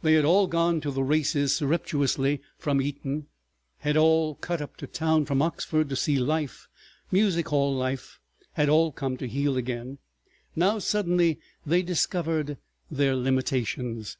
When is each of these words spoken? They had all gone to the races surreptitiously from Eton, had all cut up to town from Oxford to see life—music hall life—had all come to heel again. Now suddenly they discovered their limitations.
They 0.00 0.14
had 0.14 0.24
all 0.24 0.46
gone 0.46 0.80
to 0.80 0.90
the 0.90 1.02
races 1.02 1.54
surreptitiously 1.54 2.40
from 2.56 2.80
Eton, 2.80 3.26
had 3.80 3.98
all 3.98 4.34
cut 4.36 4.62
up 4.62 4.78
to 4.78 4.86
town 4.86 5.26
from 5.26 5.42
Oxford 5.42 5.90
to 5.90 5.94
see 5.94 6.16
life—music 6.18 7.48
hall 7.48 7.74
life—had 7.76 8.70
all 8.70 8.92
come 8.92 9.18
to 9.18 9.28
heel 9.28 9.58
again. 9.58 9.98
Now 10.56 10.78
suddenly 10.78 11.38
they 11.66 11.82
discovered 11.82 12.56
their 12.90 13.14
limitations. 13.14 14.16